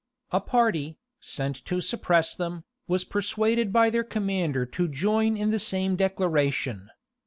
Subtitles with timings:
[0.31, 5.59] A party, sent to suppress them, was persuaded by their commander to join in the
[5.59, 6.89] same declaration.